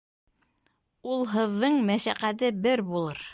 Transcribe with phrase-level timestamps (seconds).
[1.15, 3.23] Улһыҙҙың мәшәҡәте бер булыр